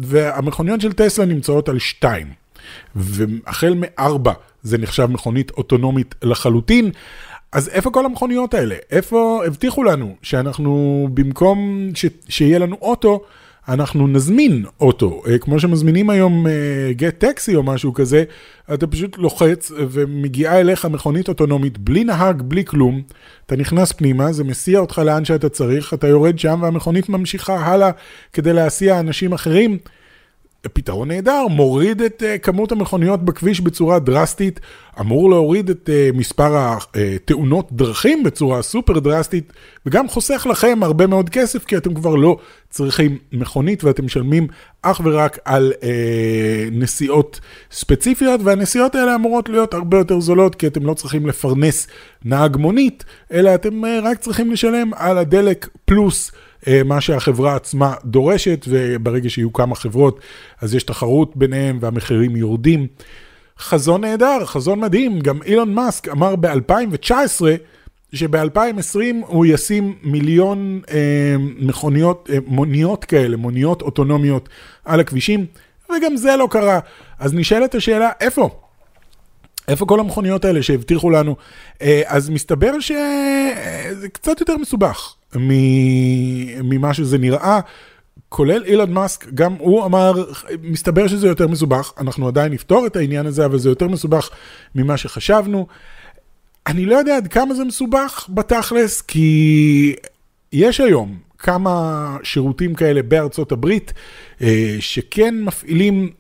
[0.01, 2.46] והמכוניות של טסלה נמצאות על שתיים.
[2.97, 6.91] והחל מארבע זה נחשב מכונית אוטונומית לחלוטין.
[7.53, 8.75] אז איפה כל המכוניות האלה?
[8.91, 13.21] איפה הבטיחו לנו שאנחנו, במקום ש, שיהיה לנו אוטו,
[13.69, 16.47] אנחנו נזמין אוטו, אה, כמו שמזמינים היום
[16.91, 18.25] גט uh, טקסי או משהו כזה,
[18.75, 23.03] אתה פשוט לוחץ ומגיעה אליך מכונית אוטונומית בלי נהג, בלי כלום,
[23.47, 27.91] אתה נכנס פנימה, זה מסיע אותך לאן שאתה צריך, אתה יורד שם והמכונית ממשיכה הלאה
[28.33, 29.79] כדי להסיע אנשים אחרים.
[30.73, 34.61] פתרון נהדר, מוריד את uh, כמות המכוניות בכביש בצורה דרסטית,
[35.01, 39.53] אמור להוריד את uh, מספר התאונות דרכים בצורה סופר דרסטית,
[39.87, 42.37] וגם חוסך לכם הרבה מאוד כסף, כי אתם כבר לא
[42.71, 44.47] צריכים מכונית ואתם משלמים
[44.83, 45.85] אך ורק על uh,
[46.73, 51.87] נסיעות ספציפיות, והנסיעות האלה אמורות להיות הרבה יותר זולות, כי אתם לא צריכים לפרנס
[52.25, 56.33] נהג מונית, אלא אתם רק צריכים לשלם על הדלק פלוס.
[56.69, 60.21] אה, מה שהחברה עצמה דורשת, וברגע שיהיו כמה חברות,
[60.61, 62.87] אז יש תחרות ביניהם והמחירים יורדים.
[63.59, 67.11] חזון נהדר, חזון מדהים, גם אילון מאסק אמר ב-2019,
[68.13, 74.49] שב-2020 הוא ישים מיליון אה, מכוניות, אה, מוניות כאלה, מוניות אוטונומיות
[74.85, 75.47] על הכבישים,
[75.91, 76.79] וגם זה לא קרה.
[77.19, 78.66] אז נשאלת השאלה, איפה?
[79.69, 81.37] איפה כל המכוניות האלה שהבטיחו לנו?
[81.83, 85.15] אה, אז מסתבר שזה קצת יותר מסובך.
[86.63, 87.61] ממה שזה נראה.
[88.29, 90.25] כולל אילון מאסק, גם הוא אמר,
[90.63, 94.31] מסתבר שזה יותר מסובך, אנחנו עדיין נפתור את העניין הזה, אבל זה יותר מסובך
[94.75, 95.67] ממה שחשבנו.
[96.67, 99.95] אני לא יודע עד כמה זה מסובך בתכלס, כי
[100.53, 103.93] יש היום כמה שירותים כאלה בארצות הברית,
[104.43, 106.11] אה, שכן מפעילים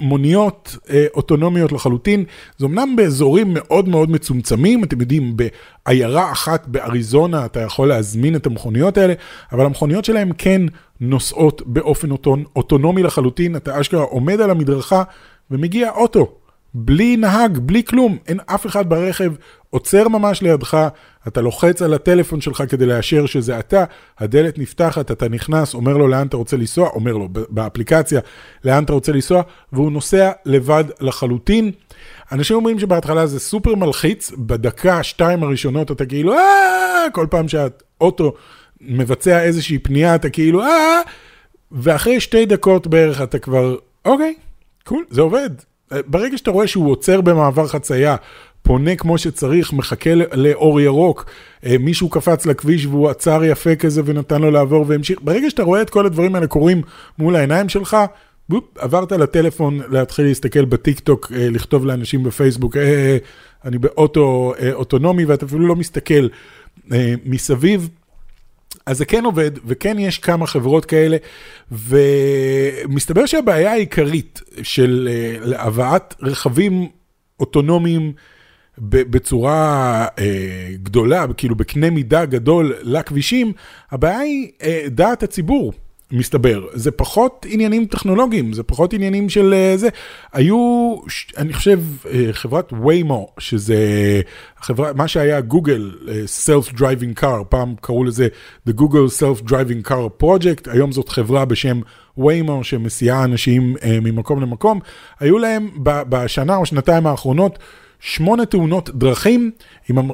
[0.00, 2.24] מוניות אה, אוטונומיות לחלוטין,
[2.58, 8.46] זה אמנם באזורים מאוד מאוד מצומצמים, אתם יודעים, בעיירה אחת באריזונה אתה יכול להזמין את
[8.46, 9.14] המכוניות האלה,
[9.52, 10.62] אבל המכוניות שלהם כן
[11.00, 12.44] נוסעות באופן אוטונ...
[12.56, 15.02] אוטונומי לחלוטין, אתה אשכרה עומד על המדרכה
[15.50, 16.37] ומגיע אוטו,
[16.74, 19.32] בלי נהג, בלי כלום, אין אף אחד ברכב,
[19.70, 20.88] עוצר ממש לידך,
[21.28, 23.84] אתה לוחץ על הטלפון שלך כדי לאשר שזה אתה,
[24.18, 28.20] הדלת נפתחת, אתה נכנס, אומר לו לאן אתה רוצה לנסוע, אומר לו באפליקציה
[28.64, 31.70] לאן אתה רוצה לנסוע, והוא נוסע לבד לחלוטין.
[32.32, 38.34] אנשים אומרים שבהתחלה זה סופר מלחיץ, בדקה, שתיים הראשונות אתה כאילו, אה, כל פעם שהאוטו
[38.80, 41.00] מבצע איזושהי פנייה אתה כאילו, אה,
[41.72, 44.34] ואחרי שתי דקות בערך אתה כבר, אוקיי,
[44.84, 45.50] cool, זה עובד.
[46.06, 48.16] ברגע שאתה רואה שהוא עוצר במעבר חצייה,
[48.62, 51.24] פונה כמו שצריך, מחכה לאור ירוק,
[51.66, 55.18] אה, מישהו קפץ לכביש והוא עצר יפה כזה ונתן לו לעבור והמשיך.
[55.22, 56.82] ברגע שאתה רואה את כל הדברים האלה קורים
[57.18, 57.96] מול העיניים שלך,
[58.48, 63.16] בופ, עברת לטלפון להתחיל להסתכל ב-TikTok, אה, לכתוב לאנשים ב-Facebook, אה, אה,
[63.64, 66.28] אני באוטו אוטונומי ואתה אפילו לא מסתכל
[67.24, 67.88] מסביב.
[68.88, 71.16] אז זה כן עובד, וכן יש כמה חברות כאלה,
[71.72, 76.88] ומסתבר שהבעיה העיקרית של אה, הבאת רכבים
[77.40, 78.12] אוטונומיים
[78.78, 83.52] בצורה אה, גדולה, כאילו בקנה מידה גדול לכבישים,
[83.90, 85.72] הבעיה היא אה, דעת הציבור.
[86.12, 89.88] מסתבר, זה פחות עניינים טכנולוגיים, זה פחות עניינים של אה, זה.
[90.32, 90.94] היו,
[91.36, 93.76] אני חושב, אה, חברת ויימו, שזה
[94.60, 98.28] חברה, מה שהיה גוגל אה, Self-Driving Car, פעם קראו לזה
[98.68, 101.80] The Google Self-Driving Car Project, היום זאת חברה בשם
[102.18, 104.80] ויימו שמסיעה אנשים ממקום למקום.
[105.20, 107.58] היו להם בשנה או שנתיים האחרונות
[108.00, 109.50] שמונה תאונות דרכים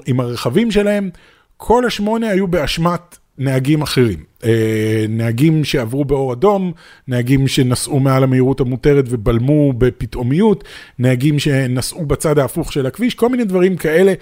[0.07, 1.11] עם הרכבים שלהם,
[1.57, 6.73] כל השמונה היו באשמת נהגים אחרים, אה, נהגים שעברו באור אדום,
[7.09, 10.65] נהגים שנסעו מעל המהירות המותרת ובלמו בפתאומיות,
[10.99, 14.15] נהגים שנסעו בצד ההפוך של הכביש, כל מיני דברים כאלה.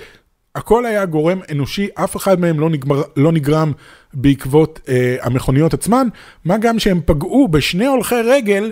[0.55, 3.72] הכל היה גורם אנושי, אף אחד מהם לא, נגמר, לא נגרם
[4.14, 6.09] בעקבות אה, המכוניות עצמן,
[6.44, 8.70] מה גם שהם פגעו בשני הולכי רגל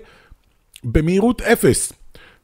[0.84, 1.92] במהירות אפס.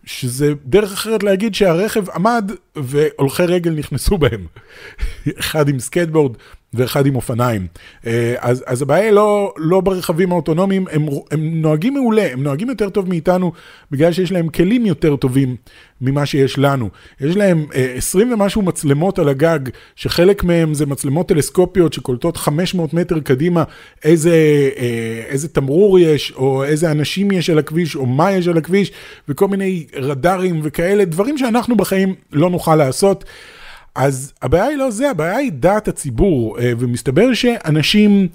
[0.07, 4.47] שזה דרך אחרת להגיד שהרכב עמד והולכי רגל נכנסו בהם.
[5.41, 6.37] אחד עם סקייטבורד
[6.75, 7.67] ואחד עם אופניים.
[8.07, 12.69] אה, אז, אז הבעיה היא לא, לא ברכבים האוטונומיים, הם, הם נוהגים מעולה, הם נוהגים
[12.69, 13.53] יותר טוב מאיתנו,
[13.91, 15.57] בגלל שיש להם כלים יותר טובים
[16.01, 16.89] ממה שיש לנו.
[17.21, 19.59] יש להם 20 אה, ומשהו מצלמות על הגג,
[19.97, 23.65] שחלק מהם זה מצלמות טלסקופיות שקולטות 500 מטר קדימה
[24.05, 28.59] איזה, אה, איזה תמרור יש, או איזה אנשים יש על הכביש, או מה יש על
[28.59, 28.93] הכביש,
[29.29, 33.25] וכל מיני רדארים וכאלה, דברים שאנחנו בחיים לא נוכל לעשות.
[33.97, 38.29] אז הבעיה היא לא זה, הבעיה היא דעת הציבור, אה, ומסתבר שאנשים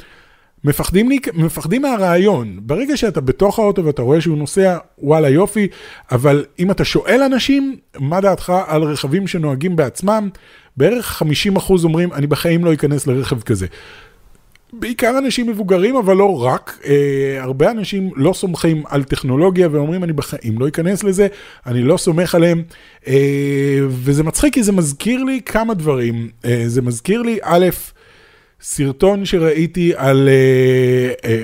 [0.64, 2.60] מפחדים, מפחדים מהרעיון.
[2.62, 5.68] ברגע שאתה בתוך האוטו ואתה רואה שהוא נוסע, וואלה יופי,
[6.12, 10.30] אבל אם אתה שואל אנשים, מה דעתך על רכבים שנוהגים בעצמם,
[10.78, 11.22] בערך
[11.58, 13.68] 50% אומרים, אני בחיים לא אכנס לרכב כזה.
[14.74, 16.80] בעיקר אנשים מבוגרים, אבל לא רק.
[16.86, 21.28] אה, הרבה אנשים לא סומכים על טכנולוגיה ואומרים, אני בחיים לא אכנס לזה,
[21.66, 22.64] אני לא סומך עליהם.
[23.08, 26.30] אה, וזה מצחיק כי זה מזכיר לי כמה דברים.
[26.46, 27.70] אה, זה מזכיר לי, א',
[28.62, 31.44] סרטון שראיתי על אה, אה,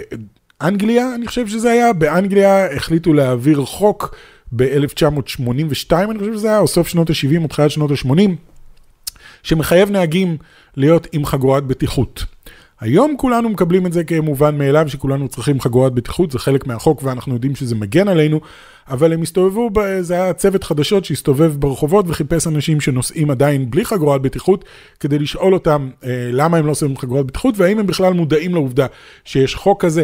[0.62, 4.16] אנגליה, אני חושב שזה היה, באנגליה החליטו להעביר חוק
[4.52, 8.30] ב-1982, אני חושב שזה היה, או סוף שנות ה-70 או תחילת שנות ה-80,
[9.44, 10.38] שמחייב נהגים
[10.78, 12.26] להיות עם חגורת בטיחות.
[12.80, 17.34] היום כולנו מקבלים את זה כמובן מאליו שכולנו צריכים חגורת בטיחות, זה חלק מהחוק ואנחנו
[17.34, 18.40] יודעים שזה מגן עלינו,
[18.90, 19.70] אבל הם הסתובבו,
[20.02, 24.66] זה היה צוות חדשות שהסתובב ברחובות וחיפש אנשים שנוסעים עדיין בלי חגורת בטיחות,
[25.00, 28.86] כדי לשאול אותם אה, למה הם לא עושים חגורת בטיחות והאם הם בכלל מודעים לעובדה
[29.26, 30.04] שיש חוק כזה.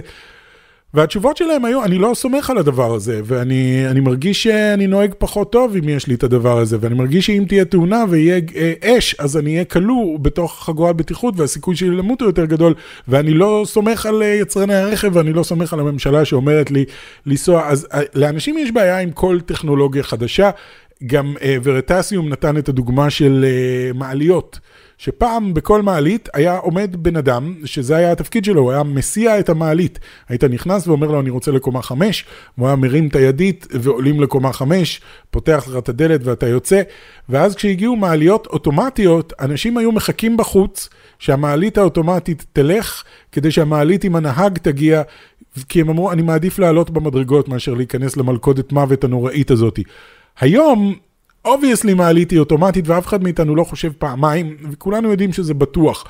[0.94, 5.76] והתשובות שלהם היו, אני לא סומך על הדבר הזה, ואני מרגיש שאני נוהג פחות טוב
[5.76, 9.38] אם יש לי את הדבר הזה, ואני מרגיש שאם תהיה תאונה ויהיה אה, אש, אז
[9.38, 12.74] אני אהיה כלוא בתוך חגורת בטיחות, והסיכוי שלי למות הוא יותר גדול,
[13.08, 16.86] ואני לא סומך על אה, יצרני הרכב, ואני לא סומך על הממשלה שאומרת לי
[17.26, 17.68] לנסוע.
[17.68, 20.50] אז אה, לאנשים יש בעיה עם כל טכנולוגיה חדשה.
[21.06, 23.46] גם ורטסיום נתן את הדוגמה של
[23.94, 24.60] מעליות.
[25.04, 29.50] שפעם בכל מעלית היה עומד בן אדם, שזה היה התפקיד שלו, הוא היה מסיע את
[29.50, 30.00] המעלית.
[30.30, 34.54] היית נכנס ואומר לו, אני רוצה לקומה חמש, הוא היה מרים את הידית ועולים לקומה
[34.54, 36.82] חמש, פותח לך את הדלת ואתה יוצא,
[37.30, 40.89] ואז כשהגיעו מעליות אוטומטיות, אנשים היו מחכים בחוץ
[41.20, 45.02] שהמעלית האוטומטית תלך, כדי שהמעלית עם הנהג תגיע,
[45.70, 49.80] כי הם אמרו, אני מעדיף לעלות במדרגות מאשר להיכנס למלכודת מוות הנוראית הזאת.
[50.39, 50.96] היום,
[51.46, 56.06] obviously מעלית היא אוטומטית ואף אחד מאיתנו לא חושב פעמיים, וכולנו יודעים שזה בטוח.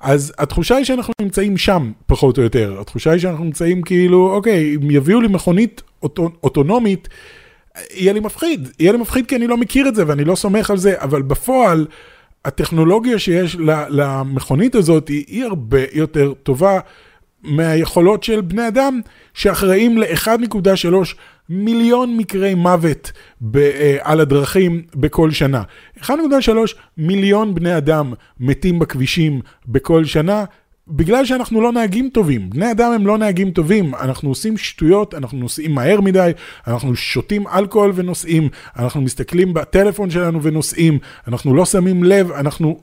[0.00, 2.76] אז התחושה היא שאנחנו נמצאים שם, פחות או יותר.
[2.80, 7.08] התחושה היא שאנחנו נמצאים כאילו, אוקיי, אם יביאו לי מכונית אוטו, אוטונומית,
[7.94, 8.68] יהיה לי מפחיד.
[8.78, 11.22] יהיה לי מפחיד כי אני לא מכיר את זה ואני לא סומך על זה, אבל
[11.22, 11.86] בפועל,
[12.44, 13.56] הטכנולוגיה שיש
[13.88, 16.78] למכונית הזאת היא הרבה יותר טובה
[17.42, 19.00] מהיכולות של בני אדם
[19.34, 20.94] שאחראים ל-1.3
[21.48, 25.62] מיליון מקרי מוות ב, אה, על הדרכים בכל שנה.
[26.02, 26.10] 1.3
[26.98, 30.44] מיליון בני אדם מתים בכבישים בכל שנה.
[30.88, 35.38] בגלל שאנחנו לא נהגים טובים, בני אדם הם לא נהגים טובים, אנחנו עושים שטויות, אנחנו
[35.38, 36.30] נוסעים מהר מדי,
[36.66, 42.80] אנחנו שותים אלכוהול ונוסעים, אנחנו מסתכלים בטלפון שלנו ונוסעים, אנחנו לא שמים לב, אנחנו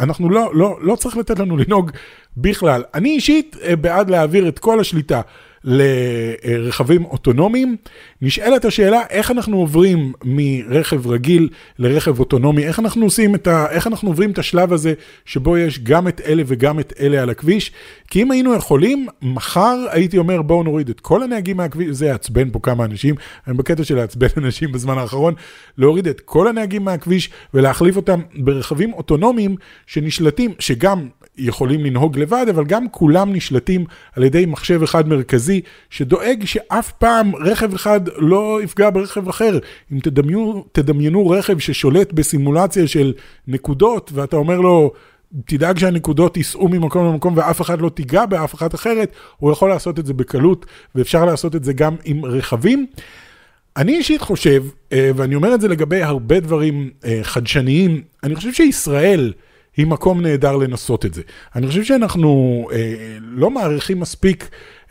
[0.00, 1.90] אנחנו לא, לא, לא צריך לתת לנו לנהוג
[2.36, 2.82] בכלל.
[2.94, 5.20] אני אישית אה, בעד להעביר את כל השליטה
[5.64, 7.76] לרכבים אוטונומיים.
[8.22, 11.48] נשאלת השאלה איך אנחנו עוברים מרכב רגיל
[11.78, 13.66] לרכב אוטונומי, איך אנחנו עושים את ה...
[13.70, 17.30] איך אנחנו עוברים את השלב הזה שבו יש גם את אלה וגם את אלה על
[17.30, 17.72] הכביש.
[18.10, 22.50] כי אם היינו יכולים, מחר הייתי אומר בואו נוריד את כל הנהגים מהכביש, זה יעצבן
[22.50, 23.14] פה כמה אנשים,
[23.46, 25.34] אני בקטע של לעצבן אנשים בזמן האחרון,
[25.78, 32.64] להוריד את כל הנהגים מהכביש ולהחליף אותם ברכבים אוטונומיים שנשלטים, שגם יכולים לנהוג לבד, אבל
[32.64, 33.84] גם כולם נשלטים
[34.16, 39.58] על ידי מחשב אחד מרכזי, שדואג שאף פעם רכב אחד לא יפגע ברכב אחר.
[39.92, 43.12] אם תדמיינו, תדמיינו רכב ששולט בסימולציה של
[43.48, 44.92] נקודות, ואתה אומר לו,
[45.46, 49.98] תדאג שהנקודות ייסעו ממקום למקום ואף אחד לא תיגע באף אחת אחרת, הוא יכול לעשות
[49.98, 52.86] את זה בקלות, ואפשר לעשות את זה גם עם רכבים.
[53.76, 58.52] אני אישית חושב, אה, ואני אומר את זה לגבי הרבה דברים אה, חדשניים, אני חושב
[58.52, 59.32] שישראל,
[59.76, 61.22] היא מקום נהדר לנסות את זה.
[61.56, 64.48] אני חושב שאנחנו אה, לא מעריכים מספיק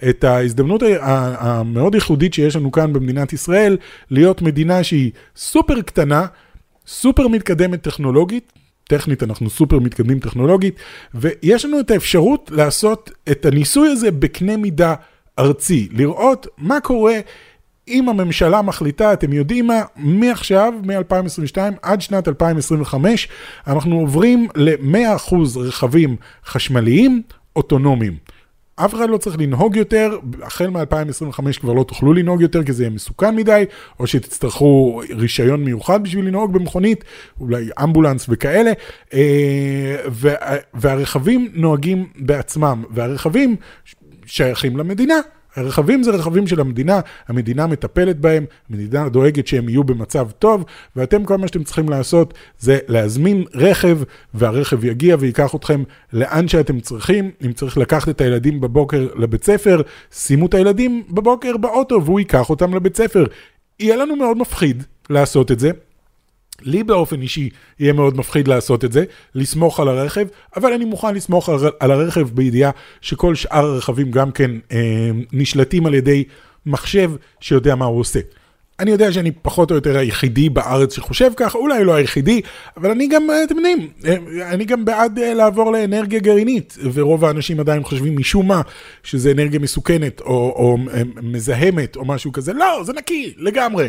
[0.09, 3.77] את ההזדמנות המאוד ייחודית שיש לנו כאן במדינת ישראל,
[4.11, 6.25] להיות מדינה שהיא סופר קטנה,
[6.87, 8.51] סופר מתקדמת טכנולוגית,
[8.83, 10.75] טכנית אנחנו סופר מתקדמים טכנולוגית,
[11.13, 14.95] ויש לנו את האפשרות לעשות את הניסוי הזה בקנה מידה
[15.39, 17.19] ארצי, לראות מה קורה
[17.87, 23.27] אם הממשלה מחליטה, אתם יודעים מה, מעכשיו, מ-2022 עד שנת 2025,
[23.67, 26.15] אנחנו עוברים ל-100% רכבים
[26.45, 27.21] חשמליים
[27.55, 28.17] אוטונומיים.
[28.75, 32.83] אף אחד לא צריך לנהוג יותר, החל מ-2025 כבר לא תוכלו לנהוג יותר כי זה
[32.83, 33.65] יהיה מסוכן מדי,
[33.99, 37.03] או שתצטרכו רישיון מיוחד בשביל לנהוג במכונית,
[37.39, 38.71] אולי אמבולנס וכאלה,
[39.13, 39.95] אה,
[40.73, 43.55] והרכבים נוהגים בעצמם, והרכבים
[44.25, 45.15] שייכים למדינה.
[45.55, 51.25] הרכבים זה רכבים של המדינה, המדינה מטפלת בהם, המדינה דואגת שהם יהיו במצב טוב, ואתם
[51.25, 53.99] כל מה שאתם צריכים לעשות זה להזמין רכב,
[54.33, 57.31] והרכב יגיע וייקח אתכם לאן שאתם צריכים.
[57.45, 62.49] אם צריך לקחת את הילדים בבוקר לבית ספר, שימו את הילדים בבוקר באוטו והוא ייקח
[62.49, 63.25] אותם לבית ספר.
[63.79, 65.71] יהיה לנו מאוד מפחיד לעשות את זה,
[66.63, 67.49] לי באופן אישי
[67.79, 69.03] יהיה מאוד מפחיד לעשות את זה,
[69.35, 71.49] לסמוך על הרכב, אבל אני מוכן לסמוך
[71.79, 72.71] על, הרכב בידיעה
[73.01, 76.23] שכל שאר הרכבים גם כן אה, נשלטים על ידי
[76.65, 78.19] מחשב שיודע מה הוא עושה.
[78.79, 82.41] אני יודע שאני פחות או יותר היחידי בארץ שחושב ככה, אולי לא היחידי,
[82.77, 87.25] אבל אני גם, אה, אתם יודעים, אה, אני גם בעד אה, לעבור לאנרגיה גרעינית, ורוב
[87.25, 88.61] האנשים עדיין חושבים משום מה
[89.03, 90.77] שזה אנרגיה מסוכנת או, או
[91.21, 93.87] מזהמת או משהו כזה, לא, זה נקי לגמרי.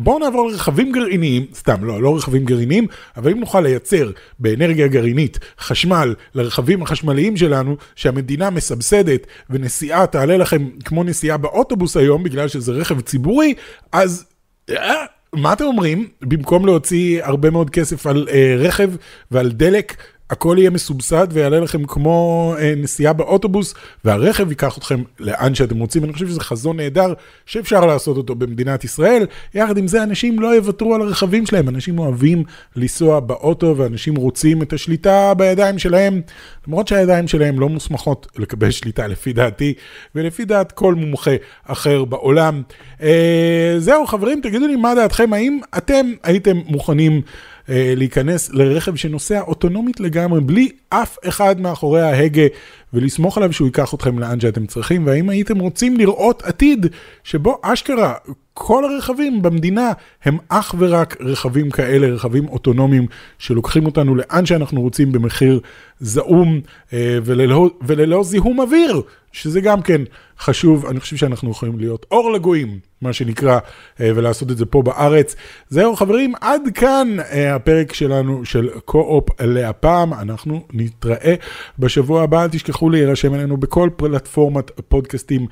[0.00, 2.86] בואו נעבור לרכבים גרעיניים, סתם, לא, לא רכבים גרעיניים,
[3.16, 10.68] אבל אם נוכל לייצר באנרגיה גרעינית חשמל לרכבים החשמליים שלנו, שהמדינה מסבסדת ונסיעה תעלה לכם
[10.84, 13.54] כמו נסיעה באוטובוס היום, בגלל שזה רכב ציבורי,
[13.92, 14.24] אז...
[14.70, 16.08] אה, מה אתם אומרים?
[16.22, 18.90] במקום להוציא הרבה מאוד כסף על אה, רכב
[19.30, 19.96] ועל דלק,
[20.30, 26.04] הכל יהיה מסובסד ויעלה לכם כמו אה, נסיעה באוטובוס, והרכב ייקח אתכם לאן שאתם רוצים.
[26.04, 27.12] אני חושב שזה חזון נהדר
[27.46, 29.26] שאפשר לעשות אותו במדינת ישראל.
[29.54, 31.68] יחד עם זה, אנשים לא יוותרו על הרכבים שלהם.
[31.68, 32.44] אנשים אוהבים
[32.76, 36.20] לנסוע באוטו, ואנשים רוצים את השליטה בידיים שלהם,
[36.68, 39.74] למרות שהידיים שלהם לא מוסמכות לקבל שליטה לפי דעתי,
[40.14, 41.34] ולפי דעת כל מומחה
[41.66, 42.62] אחר בעולם.
[43.02, 47.22] אה, זהו, חברים, תגידו לי מה דעתכם, האם אתם הייתם מוכנים...
[47.68, 52.46] אה, להיכנס לרכב שנוסע אוטונומית לגמרי, בלי אף אחד מאחורי ההגה,
[52.94, 56.86] ולסמוך עליו שהוא ייקח אתכם לאן שאתם צריכים, והאם הייתם רוצים לראות עתיד
[57.24, 58.14] שבו אשכרה
[58.62, 59.92] כל הרכבים במדינה
[60.24, 63.06] הם אך ורק רכבים כאלה, רכבים אוטונומיים
[63.38, 65.60] שלוקחים אותנו לאן שאנחנו רוצים במחיר
[66.00, 66.60] זעום
[66.92, 70.02] אה, וללא, וללא זיהום אוויר, שזה גם כן
[70.40, 73.58] חשוב, אני חושב שאנחנו יכולים להיות אור לגויים, מה שנקרא,
[74.00, 75.36] אה, ולעשות את זה פה בארץ.
[75.68, 81.34] זהו חברים, עד כאן אה, הפרק שלנו של קו-אופ להפעם, אנחנו נתראה
[81.78, 85.46] בשבוע הבא, אל תשכחו להירשם אלינו בכל פלטפורמת פודקאסטים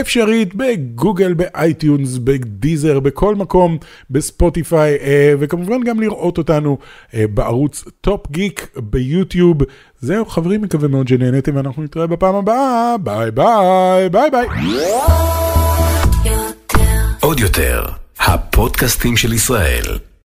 [0.00, 3.78] אפשרית, ב-Google, ב-iTunes, ב-Deezer, בכל מקום,
[4.10, 4.98] ב-Spotify,
[5.38, 6.78] וכמובן גם לראות אותנו
[7.14, 9.58] בערוץ טופ גיק ב-YouTube.
[10.00, 14.46] זהו חברים, מקווה מאוד שנהנתם ואנחנו נתראה בפעם הבאה, ביי ביי, ביי ביי.
[17.20, 17.84] עוד יותר,
[18.18, 19.84] הפודקאסטים של ישראל.